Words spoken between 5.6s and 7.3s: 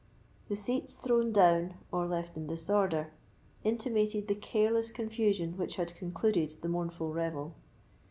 had concluded the mournful